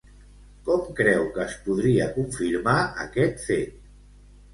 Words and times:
Com 0.67 0.85
creu 0.99 1.27
que 1.35 1.43
es 1.43 1.53
podria 1.67 2.07
confirmar 2.15 2.73
aquest 3.05 3.45
fet? 3.51 3.77